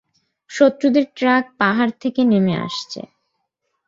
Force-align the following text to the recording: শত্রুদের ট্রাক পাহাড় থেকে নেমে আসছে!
শত্রুদের 0.49 1.05
ট্রাক 1.15 1.43
পাহাড় 1.59 1.93
থেকে 2.01 2.21
নেমে 2.23 2.55
আসছে! 2.65 3.01